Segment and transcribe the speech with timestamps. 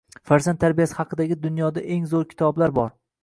[0.29, 2.91] Farzand tarbiyasi haqidagi dunyoda eng zoʻr kitobliar bor.